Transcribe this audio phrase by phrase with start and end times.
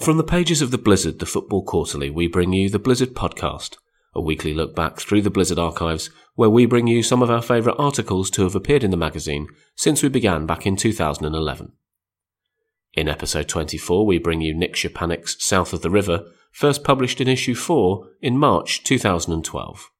[0.00, 3.76] From the pages of the Blizzard, the Football Quarterly, we bring you the Blizzard Podcast,
[4.14, 7.42] a weekly look back through the Blizzard archives where we bring you some of our
[7.42, 11.72] favourite articles to have appeared in the magazine since we began back in 2011.
[12.94, 17.28] In episode 24, we bring you Nick Szczepanik's South of the River, first published in
[17.28, 19.90] issue 4 in March 2012.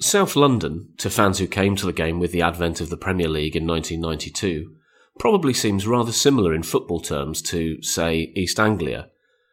[0.00, 3.28] South London, to fans who came to the game with the advent of the Premier
[3.28, 4.74] League in 1992,
[5.18, 9.10] probably seems rather similar in football terms to, say, East Anglia.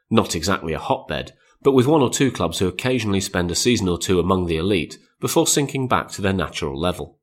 [0.09, 3.87] Not exactly a hotbed, but with one or two clubs who occasionally spend a season
[3.87, 7.19] or two among the elite before sinking back to their natural level.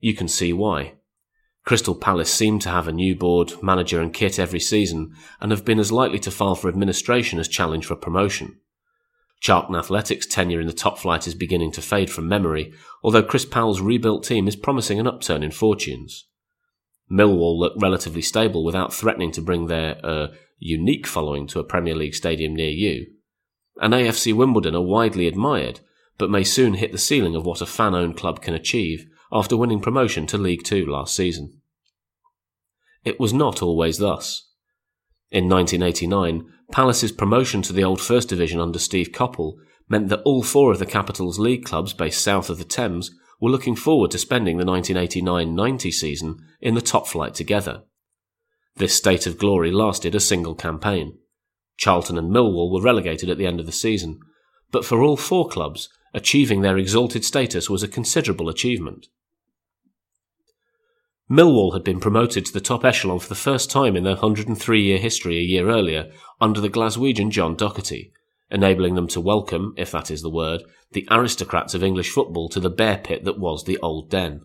[0.00, 0.94] You can see why.
[1.64, 5.64] Crystal Palace seem to have a new board, manager, and kit every season, and have
[5.64, 8.58] been as likely to file for administration as challenge for promotion.
[9.40, 12.72] Charlton Athletic's tenure in the top flight is beginning to fade from memory,
[13.02, 16.26] although Chris Powell's rebuilt team is promising an upturn in fortunes.
[17.10, 21.94] Millwall look relatively stable without threatening to bring their uh, unique following to a Premier
[21.94, 23.06] League stadium near you.
[23.80, 25.80] And AFC Wimbledon are widely admired,
[26.18, 29.56] but may soon hit the ceiling of what a fan owned club can achieve after
[29.56, 31.60] winning promotion to League Two last season.
[33.04, 34.48] It was not always thus.
[35.30, 39.56] In 1989, Palace's promotion to the old First Division under Steve Coppell
[39.88, 43.50] meant that all four of the capital's league clubs based south of the Thames were
[43.50, 47.82] looking forward to spending the 1989-90 season in the top flight together.
[48.76, 51.18] This state of glory lasted a single campaign.
[51.76, 54.18] Charlton and Millwall were relegated at the end of the season,
[54.70, 59.06] but for all four clubs, achieving their exalted status was a considerable achievement.
[61.28, 64.80] Millwall had been promoted to the top echelon for the first time in their 103
[64.80, 68.12] year history a year earlier under the Glaswegian John Docherty,
[68.48, 72.60] enabling them to welcome, if that is the word, the aristocrats of English football to
[72.60, 74.42] the bear pit that was the Old Den.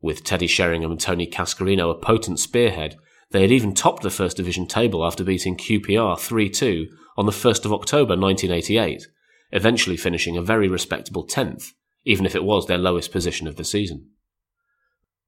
[0.00, 2.96] With Teddy Sheringham and Tony Cascarino a potent spearhead,
[3.32, 7.32] they had even topped the First Division table after beating QPR 3 2 on the
[7.32, 9.08] 1st of October 1988,
[9.50, 11.72] eventually finishing a very respectable 10th,
[12.04, 14.10] even if it was their lowest position of the season.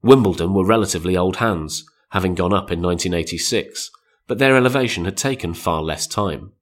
[0.02, 3.90] Wimbledon were relatively old hands, having gone up in 1986,
[4.26, 6.52] but their elevation had taken far less time.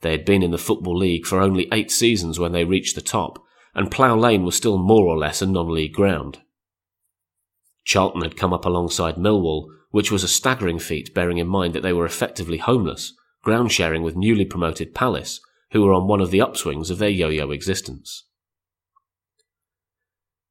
[0.00, 3.00] They had been in the Football League for only eight seasons when they reached the
[3.00, 3.42] top,
[3.74, 6.40] and Plough Lane was still more or less a non-league ground.
[7.84, 11.82] Charlton had come up alongside Millwall, which was a staggering feat bearing in mind that
[11.82, 13.12] they were effectively homeless,
[13.42, 15.40] ground sharing with newly promoted Palace,
[15.72, 18.24] who were on one of the upswings of their yo-yo existence.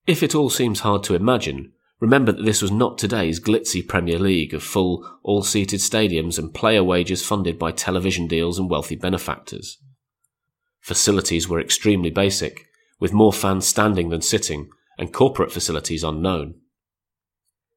[0.07, 4.19] If it all seems hard to imagine, Remember that this was not today's glitzy Premier
[4.19, 8.95] League of full, all seated stadiums and player wages funded by television deals and wealthy
[8.95, 9.77] benefactors.
[10.81, 12.65] Facilities were extremely basic,
[12.99, 16.55] with more fans standing than sitting, and corporate facilities unknown.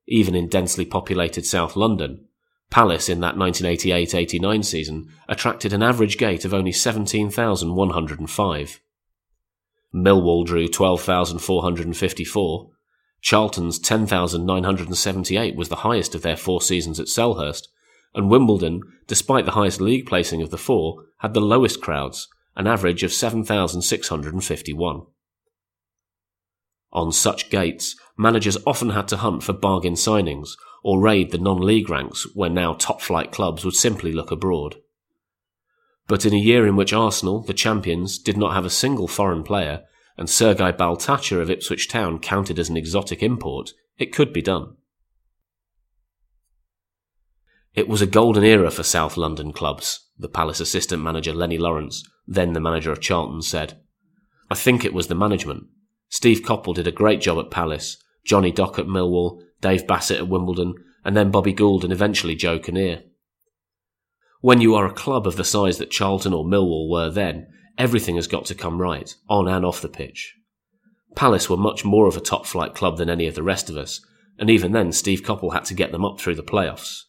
[0.09, 2.27] Even in densely populated South London,
[2.71, 8.81] Palace in that 1988 89 season attracted an average gate of only 17,105.
[9.95, 12.71] Millwall drew 12,454,
[13.25, 17.69] Charlton's 10,978 was the highest of their four seasons at Selhurst,
[18.15, 22.67] and Wimbledon, despite the highest league placing of the four, had the lowest crowds, an
[22.67, 25.07] average of 7,651.
[26.93, 30.51] On such gates, managers often had to hunt for bargain signings
[30.83, 34.77] or raid the non-league ranks where now top-flight clubs would simply look abroad.
[36.07, 39.45] But in a year in which Arsenal, the champions, did not have a single foreign
[39.45, 39.85] player,
[40.17, 44.77] and Sergei Baltacha of Ipswich Town counted as an exotic import, it could be done.
[47.75, 52.09] It was a golden era for South London clubs, the Palace assistant manager Lennie Lawrence,
[52.27, 53.81] then the manager of Charlton, said.
[54.49, 55.65] I think it was the management.
[56.09, 60.29] Steve Coppell did a great job at Palace, Johnny Dock at Millwall, Dave Bassett at
[60.29, 60.75] Wimbledon,
[61.05, 63.03] and then Bobby Gould and eventually Joe Kinnear.
[64.41, 67.49] When you are a club of the size that Charlton or Millwall were then,
[67.79, 70.35] everything has got to come right, on and off the pitch.
[71.15, 73.77] Palace were much more of a top flight club than any of the rest of
[73.77, 74.01] us,
[74.39, 77.03] and even then Steve Coppell had to get them up through the playoffs.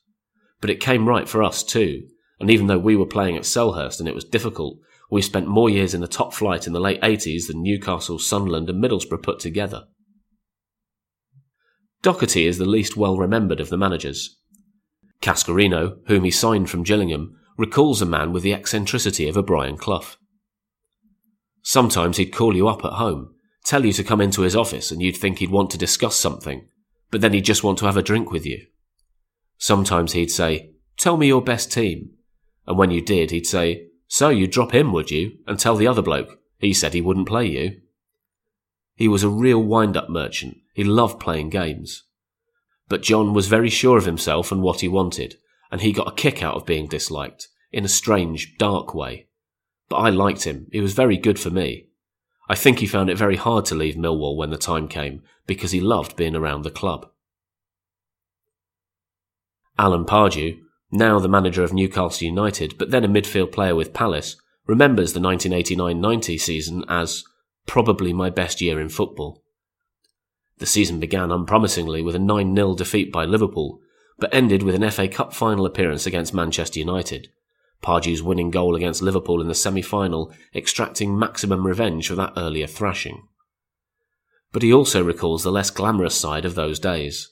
[0.61, 2.07] But it came right for us too,
[2.39, 4.77] and even though we were playing at Selhurst and it was difficult,
[5.09, 8.69] we spent more years in the top flight in the late 80s than Newcastle, Sunderland,
[8.69, 9.85] and Middlesbrough put together.
[12.03, 14.37] Docherty is the least well remembered of the managers.
[15.21, 19.77] Cascarino, whom he signed from Gillingham, recalls a man with the eccentricity of a Brian
[19.77, 20.17] Clough.
[21.67, 23.33] Sometimes he'd call you up at home,
[23.63, 26.67] tell you to come into his office, and you'd think he'd want to discuss something,
[27.09, 28.67] but then he'd just want to have a drink with you.
[29.57, 32.11] Sometimes he'd say, Tell me your best team.
[32.67, 35.39] And when you did, he'd say, So you'd drop him, would you?
[35.47, 36.39] And tell the other bloke.
[36.59, 37.81] He said he wouldn't play you.
[38.93, 40.57] He was a real wind up merchant.
[40.75, 42.03] He loved playing games.
[42.87, 45.37] But John was very sure of himself and what he wanted,
[45.71, 49.24] and he got a kick out of being disliked, in a strange, dark way.
[49.89, 50.67] But I liked him.
[50.71, 51.87] He was very good for me.
[52.47, 55.71] I think he found it very hard to leave Millwall when the time came, because
[55.71, 57.09] he loved being around the club.
[59.77, 60.59] Alan Pardew,
[60.91, 64.37] now the manager of Newcastle United, but then a midfield player with Palace,
[64.67, 67.23] remembers the 1989-90 season as
[67.65, 69.43] probably my best year in football.
[70.59, 73.81] The season began unpromisingly with a 9-0 defeat by Liverpool,
[74.17, 77.29] but ended with an FA Cup final appearance against Manchester United.
[77.85, 83.27] Pardew's winning goal against Liverpool in the semi-final extracting maximum revenge for that earlier thrashing.
[84.51, 87.31] But he also recalls the less glamorous side of those days.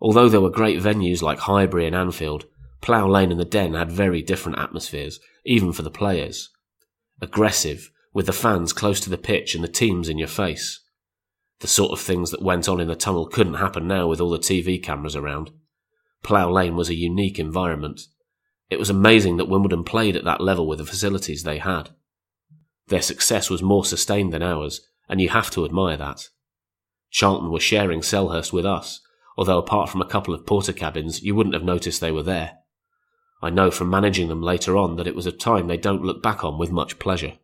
[0.00, 2.44] Although there were great venues like Highbury and Anfield,
[2.80, 6.50] Plough Lane and the Den had very different atmospheres, even for the players.
[7.20, 10.80] Aggressive, with the fans close to the pitch and the teams in your face.
[11.58, 14.30] The sort of things that went on in the tunnel couldn't happen now with all
[14.30, 15.50] the TV cameras around.
[16.22, 18.02] Plough Lane was a unique environment.
[18.70, 21.90] It was amazing that Wimbledon played at that level with the facilities they had.
[22.88, 26.28] Their success was more sustained than ours, and you have to admire that.
[27.10, 29.00] Charlton were sharing Selhurst with us,
[29.36, 32.58] although apart from a couple of porter cabins, you wouldn't have noticed they were there.
[33.40, 36.22] I know from managing them later on that it was a time they don't look
[36.22, 37.38] back on with much pleasure.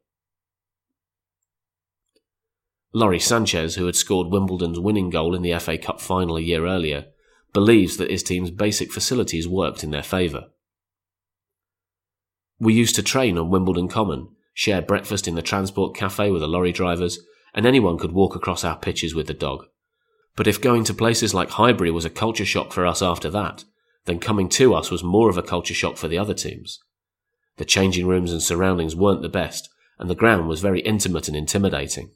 [2.93, 6.67] Lawrie Sanchez, who had scored Wimbledon's winning goal in the FA Cup final a year
[6.67, 7.07] earlier,
[7.53, 10.47] believes that his team's basic facilities worked in their favour.
[12.65, 16.49] We used to train on Wimbledon Common, share breakfast in the transport cafe with the
[16.49, 17.19] lorry drivers,
[17.53, 19.67] and anyone could walk across our pitches with the dog.
[20.35, 23.65] But if going to places like Highbury was a culture shock for us after that,
[24.07, 26.83] then coming to us was more of a culture shock for the other teams.
[27.59, 29.69] The changing rooms and surroundings weren't the best,
[29.99, 32.13] and the ground was very intimate and intimidating.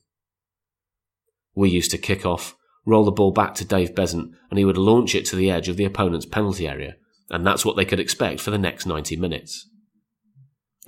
[1.55, 2.57] We used to kick off,
[2.87, 5.69] roll the ball back to Dave Beasant, and he would launch it to the edge
[5.69, 6.97] of the opponent's penalty area,
[7.29, 9.69] and that's what they could expect for the next 90 minutes.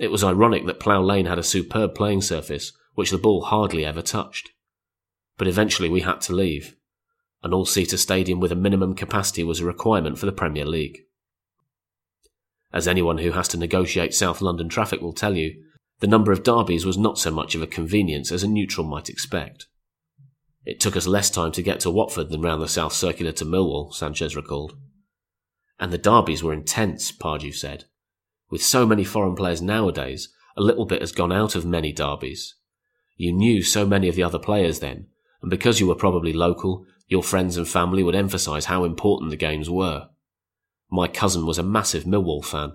[0.01, 3.85] It was ironic that Plough Lane had a superb playing surface, which the ball hardly
[3.85, 4.49] ever touched.
[5.37, 6.75] But eventually we had to leave.
[7.43, 11.01] An all-seater stadium with a minimum capacity was a requirement for the Premier League.
[12.73, 15.63] As anyone who has to negotiate South London traffic will tell you,
[15.99, 19.07] the number of derbies was not so much of a convenience as a neutral might
[19.07, 19.67] expect.
[20.65, 23.45] It took us less time to get to Watford than round the South Circular to
[23.45, 24.75] Millwall, Sanchez recalled.
[25.79, 27.85] And the derbies were intense, Pardew said.
[28.51, 32.55] With so many foreign players nowadays, a little bit has gone out of many derbies.
[33.15, 35.07] You knew so many of the other players then,
[35.41, 39.37] and because you were probably local, your friends and family would emphasise how important the
[39.37, 40.09] games were.
[40.91, 42.73] My cousin was a massive Millwall fan,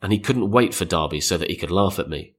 [0.00, 2.36] and he couldn't wait for Derby so that he could laugh at me.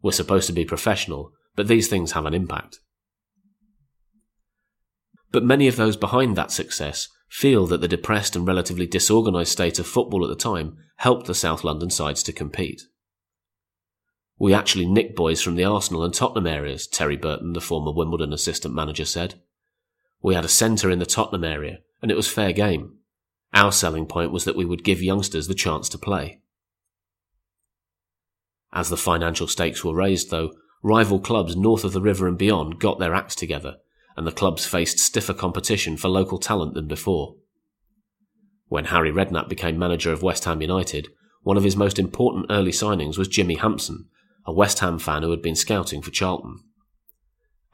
[0.00, 2.78] We're supposed to be professional, but these things have an impact.
[5.32, 9.78] But many of those behind that success feel that the depressed and relatively disorganised state
[9.78, 12.82] of football at the time helped the South London sides to compete.
[14.38, 18.34] We actually nicked boys from the Arsenal and Tottenham areas, Terry Burton, the former Wimbledon
[18.34, 19.40] assistant manager, said.
[20.20, 22.98] We had a centre in the Tottenham area, and it was fair game.
[23.54, 26.42] Our selling point was that we would give youngsters the chance to play.
[28.74, 30.52] As the financial stakes were raised, though,
[30.82, 33.76] rival clubs north of the river and beyond got their acts together,
[34.16, 37.36] and the clubs faced stiffer competition for local talent than before.
[38.68, 41.08] When Harry Redknapp became manager of West Ham United,
[41.42, 44.06] one of his most important early signings was Jimmy Hampson,
[44.46, 46.58] a West Ham fan who had been scouting for Charlton.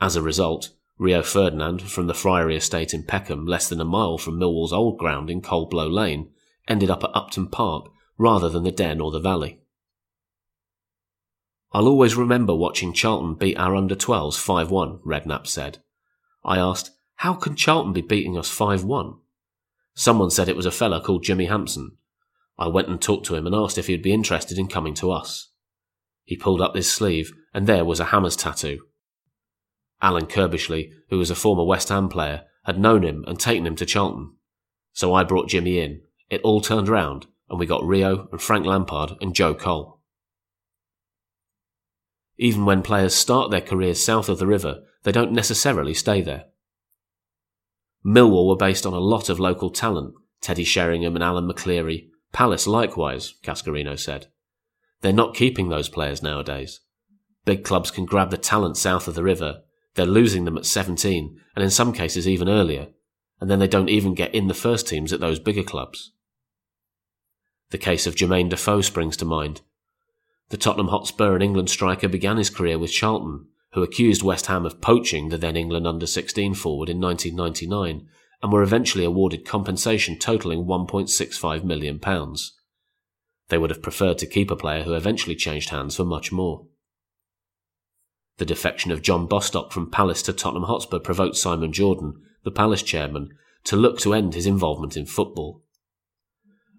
[0.00, 4.18] As a result, Rio Ferdinand from the Friary estate in Peckham, less than a mile
[4.18, 6.30] from Millwall's old ground in Coldblow Lane,
[6.66, 9.60] ended up at Upton Park rather than the Den or the Valley.
[11.72, 15.78] I'll always remember watching Charlton beat our under 12s 5 1, Redknapp said.
[16.48, 19.14] I asked, How can Charlton be beating us 5 1?
[19.94, 21.98] Someone said it was a fella called Jimmy Hampson.
[22.58, 25.12] I went and talked to him and asked if he'd be interested in coming to
[25.12, 25.50] us.
[26.24, 28.80] He pulled up his sleeve, and there was a hammer's tattoo.
[30.00, 33.76] Alan Curbishley, who was a former West Ham player, had known him and taken him
[33.76, 34.32] to Charlton.
[34.94, 36.00] So I brought Jimmy in.
[36.30, 39.97] It all turned round, and we got Rio and Frank Lampard and Joe Cole.
[42.38, 46.44] Even when players start their careers south of the river, they don't necessarily stay there.
[48.06, 52.08] Millwall were based on a lot of local talent, Teddy Sheringham and Alan McLeary.
[52.32, 54.28] Palace likewise, Cascarino said.
[55.00, 56.80] They're not keeping those players nowadays.
[57.44, 59.62] Big clubs can grab the talent south of the river
[59.98, 62.86] they're losing them at 17, and in some cases even earlier,
[63.40, 66.12] and then they don't even get in the first teams at those bigger clubs.
[67.70, 69.62] The case of Jermain Defoe springs to mind.
[70.50, 74.64] The Tottenham Hotspur and England striker began his career with Charlton, who accused West Ham
[74.64, 78.08] of poaching the then England under 16 forward in 1999
[78.42, 82.00] and were eventually awarded compensation totalling £1.65 million.
[83.48, 86.66] They would have preferred to keep a player who eventually changed hands for much more.
[88.38, 92.82] The defection of John Bostock from Palace to Tottenham Hotspur provoked Simon Jordan, the Palace
[92.82, 93.30] chairman,
[93.64, 95.64] to look to end his involvement in football.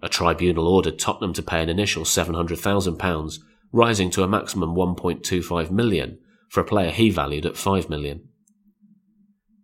[0.02, 3.40] A tribunal ordered Tottenham to pay an initial £700,000,
[3.72, 8.28] rising to a maximum 1.25 million for a player he valued at 5 million.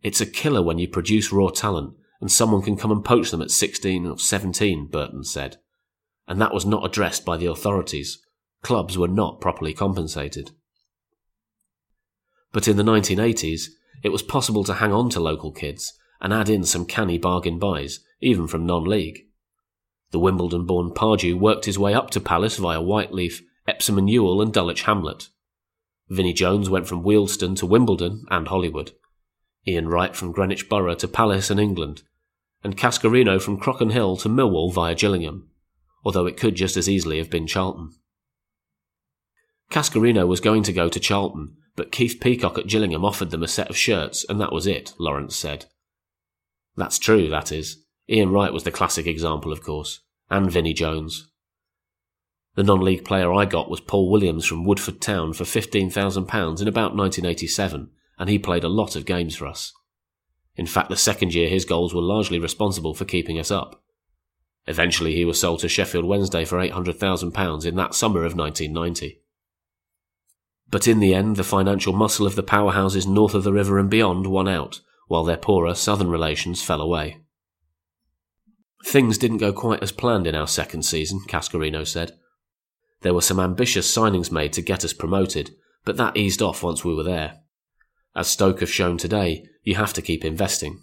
[0.03, 3.41] It's a killer when you produce raw talent and someone can come and poach them
[3.41, 5.57] at 16 or 17, Burton said.
[6.27, 8.19] And that was not addressed by the authorities.
[8.61, 10.51] Clubs were not properly compensated.
[12.51, 13.65] But in the 1980s,
[14.03, 17.59] it was possible to hang on to local kids and add in some canny bargain
[17.59, 19.19] buys, even from non league.
[20.11, 24.41] The Wimbledon born Pardew worked his way up to Palace via Whyteleafe, Epsom and Ewell,
[24.41, 25.29] and Dulwich Hamlet.
[26.09, 28.91] Vinnie Jones went from Wealdstone to Wimbledon and Hollywood.
[29.67, 32.03] Ian Wright from Greenwich Borough to Palace and England.
[32.63, 35.49] And Cascarino from Crockenhill to Millwall via Gillingham,
[36.03, 37.91] although it could just as easily have been Charlton.
[39.71, 43.47] Cascarino was going to go to Charlton, but Keith Peacock at Gillingham offered them a
[43.47, 45.65] set of shirts, and that was it, Lawrence said.
[46.75, 47.83] That's true, that is.
[48.09, 51.29] Ian Wright was the classic example, of course, and Vinnie Jones.
[52.55, 56.67] The non league player I got was Paul Williams from Woodford Town for £15,000 in
[56.67, 59.73] about 1987, and he played a lot of games for us.
[60.55, 63.83] In fact, the second year his goals were largely responsible for keeping us up.
[64.67, 69.21] Eventually, he was sold to Sheffield Wednesday for £800,000 in that summer of 1990.
[70.69, 73.89] But in the end, the financial muscle of the powerhouses north of the river and
[73.89, 77.17] beyond won out, while their poorer southern relations fell away.
[78.85, 82.17] Things didn't go quite as planned in our second season, Cascarino said.
[83.01, 86.83] There were some ambitious signings made to get us promoted, but that eased off once
[86.83, 87.39] we were there.
[88.15, 90.81] As Stoke have shown today, you have to keep investing.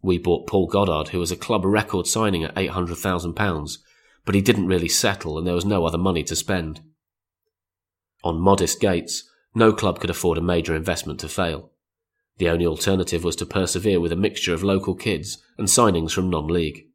[0.00, 3.78] We bought Paul Goddard, who was a club record signing at £800,000,
[4.24, 6.80] but he didn't really settle and there was no other money to spend.
[8.24, 11.70] On modest gates, no club could afford a major investment to fail.
[12.38, 16.30] The only alternative was to persevere with a mixture of local kids and signings from
[16.30, 16.86] non league.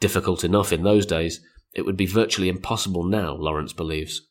[0.00, 1.40] Difficult enough in those days,
[1.74, 4.22] it would be virtually impossible now, Lawrence believes.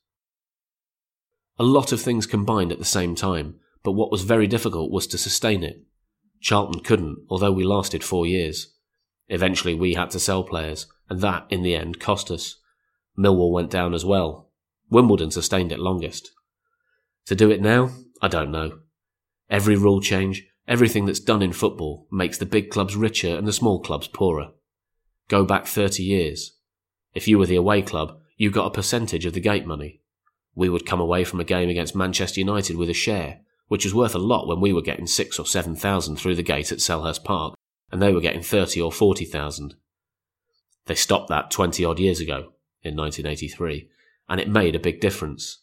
[1.59, 5.05] A lot of things combined at the same time, but what was very difficult was
[5.07, 5.83] to sustain it.
[6.41, 8.73] Charlton couldn't, although we lasted four years.
[9.27, 12.57] Eventually we had to sell players, and that, in the end, cost us.
[13.17, 14.49] Millwall went down as well.
[14.89, 16.31] Wimbledon sustained it longest.
[17.27, 18.79] To do it now, I don't know.
[19.49, 23.53] Every rule change, everything that's done in football, makes the big clubs richer and the
[23.53, 24.49] small clubs poorer.
[25.29, 26.57] Go back 30 years.
[27.13, 30.01] If you were the away club, you got a percentage of the gate money.
[30.55, 33.93] We would come away from a game against Manchester United with a share, which was
[33.93, 36.79] worth a lot when we were getting six or seven thousand through the gate at
[36.79, 37.55] Selhurst Park,
[37.91, 39.75] and they were getting thirty or forty thousand.
[40.85, 42.53] They stopped that twenty odd years ago,
[42.83, 43.89] in 1983,
[44.29, 45.59] and it made a big difference.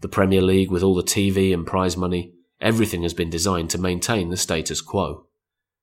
[0.00, 3.78] The Premier League, with all the TV and prize money, everything has been designed to
[3.78, 5.26] maintain the status quo.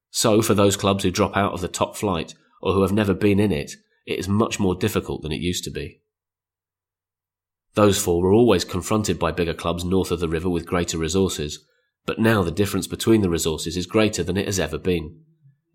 [0.09, 3.13] So, for those clubs who drop out of the top flight or who have never
[3.13, 3.73] been in it,
[4.05, 6.01] it is much more difficult than it used to be.
[7.73, 11.65] Those four were always confronted by bigger clubs north of the river with greater resources,
[12.05, 15.19] but now the difference between the resources is greater than it has ever been.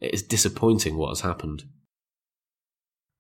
[0.01, 1.65] It is disappointing what has happened.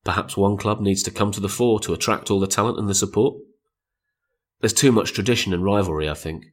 [0.02, 2.88] Perhaps one club needs to come to the fore to attract all the talent and
[2.88, 3.36] the support?
[4.60, 6.46] There's too much tradition and rivalry, I think.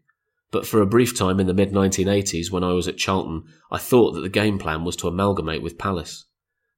[0.52, 3.78] But for a brief time in the mid 1980s, when I was at Charlton, I
[3.78, 6.26] thought that the game plan was to amalgamate with Palace.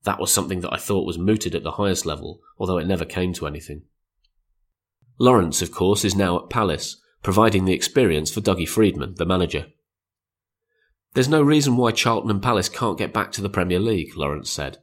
[0.03, 3.05] That was something that I thought was mooted at the highest level, although it never
[3.05, 3.83] came to anything.
[5.17, 9.67] Lawrence, of course, is now at Palace, providing the experience for Dougie Freedman, the manager.
[11.13, 14.49] There's no reason why Charlton and Palace can't get back to the Premier League, Lawrence
[14.49, 14.77] said.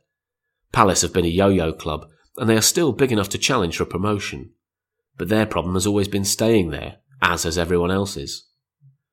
[0.73, 2.07] Palace have been a yo-yo club,
[2.37, 4.51] and they are still big enough to challenge for promotion.
[5.17, 8.49] But their problem has always been staying there, as has everyone else's.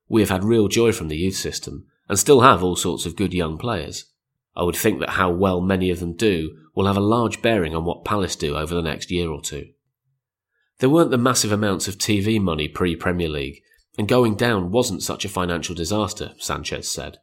[0.10, 3.16] We have had real joy from the youth system, and still have all sorts of
[3.16, 4.12] good young players.
[4.56, 7.76] I would think that how well many of them do will have a large bearing
[7.76, 9.70] on what Palace do over the next year or two.
[10.80, 13.62] There weren't the massive amounts of TV money pre Premier League,
[13.98, 17.18] and going down wasn't such a financial disaster, Sanchez said.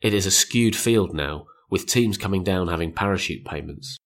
[0.00, 3.98] It is a skewed field now, with teams coming down having parachute payments.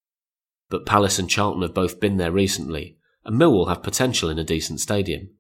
[0.69, 4.45] But Palace and Charlton have both been there recently, and Millwall have potential in a
[4.45, 5.31] decent stadium.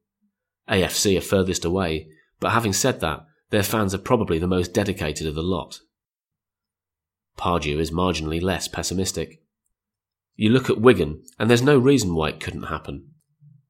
[0.68, 3.20] AFC are furthest away, but having said that,
[3.50, 5.80] their fans are probably the most dedicated of the lot.
[7.40, 9.42] Pardew is marginally less pessimistic.
[10.36, 13.08] You look at Wigan, and there's no reason why it couldn't happen.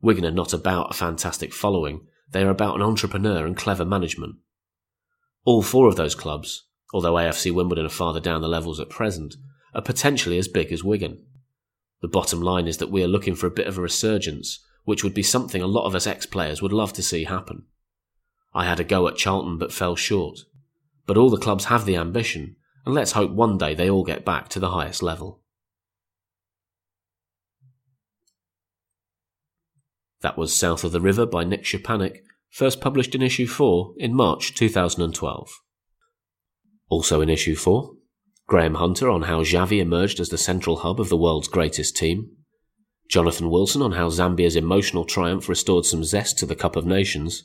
[0.03, 2.01] Wigan are not about a fantastic following,
[2.33, 4.37] they are about an entrepreneur and clever management.
[5.45, 9.37] All four of those clubs, although AFC Wimbledon are farther down the levels at present,
[9.73, 11.25] are potentially as big as Wigan.
[12.03, 15.05] The bottom line is that we are looking for a bit of a resurgence, which
[15.05, 17.67] would be something a lot of us ex players would love to see happen.
[18.53, 20.41] I had a go at Charlton but fell short.
[21.07, 24.25] But all the clubs have the ambition, and let's hope one day they all get
[24.25, 25.41] back to the highest level.
[30.23, 32.19] That was South of the River by Nick Szczepanik,
[32.51, 35.51] first published in issue 4 in March 2012.
[36.89, 37.93] Also in issue 4,
[38.47, 42.37] Graham Hunter on how Xavi emerged as the central hub of the world's greatest team,
[43.09, 47.45] Jonathan Wilson on how Zambia's emotional triumph restored some zest to the Cup of Nations,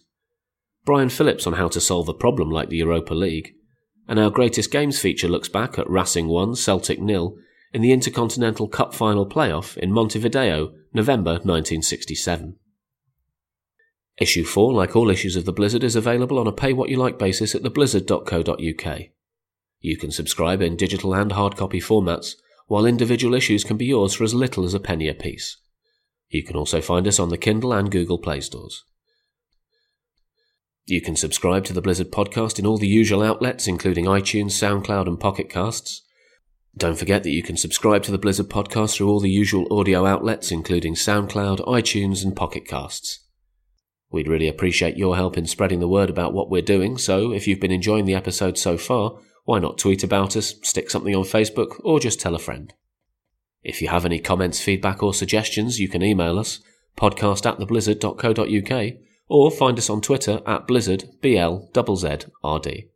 [0.83, 3.53] Brian Phillips on how to solve a problem like the Europa League,
[4.07, 7.37] and our greatest games feature looks back at Racing 1, Celtic nil
[7.73, 12.57] in the Intercontinental Cup final playoff in Montevideo, November 1967.
[14.17, 16.95] Issue 4, like all issues of The Blizzard, is available on a pay what you
[16.95, 19.01] like basis at theblizzard.co.uk.
[19.81, 22.35] You can subscribe in digital and hard copy formats,
[22.67, 25.57] while individual issues can be yours for as little as a penny apiece.
[26.29, 28.85] You can also find us on the Kindle and Google Play stores.
[30.87, 35.07] You can subscribe to the Blizzard podcast in all the usual outlets, including iTunes, SoundCloud,
[35.07, 36.03] and Pocket Casts.
[36.77, 40.05] Don't forget that you can subscribe to the Blizzard podcast through all the usual audio
[40.05, 43.25] outlets, including SoundCloud, iTunes, and Pocket Casts.
[44.11, 47.47] We'd really appreciate your help in spreading the word about what we're doing, so if
[47.47, 51.23] you've been enjoying the episode so far, why not tweet about us, stick something on
[51.23, 52.75] Facebook, or just tell a friend?
[53.63, 56.59] If you have any comments, feedback, or suggestions, you can email us,
[56.95, 58.93] podcast at theblizzard.co.uk,
[59.27, 62.89] or find us on Twitter at blizzard, B-L-Z-Z-R-D.